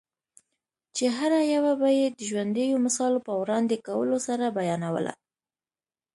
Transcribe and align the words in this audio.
چي 0.95 1.05
هره 1.17 1.39
یوه 1.55 1.73
به 1.81 1.89
یې 1.99 2.07
د 2.11 2.19
ژوندییو 2.29 2.83
مثالو 2.85 3.19
په 3.27 3.33
وړاندي 3.41 3.77
کولو 3.87 4.17
سره 4.27 4.45
بیانوله؛ 4.57 5.13